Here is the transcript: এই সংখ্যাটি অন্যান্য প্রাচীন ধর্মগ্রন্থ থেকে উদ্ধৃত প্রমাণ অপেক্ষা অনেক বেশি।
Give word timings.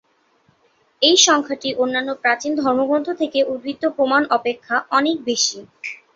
এই 1.01 1.17
সংখ্যাটি 1.19 1.69
অন্যান্য 1.75 2.09
প্রাচীন 2.23 2.51
ধর্মগ্রন্থ 2.61 3.07
থেকে 3.21 3.39
উদ্ধৃত 3.43 3.83
প্রমাণ 3.95 4.21
অপেক্ষা 4.37 4.75
অনেক 4.91 5.17
বেশি। 5.25 5.59